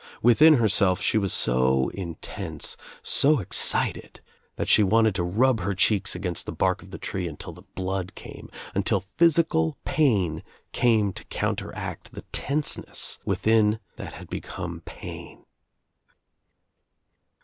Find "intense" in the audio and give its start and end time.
1.89-2.75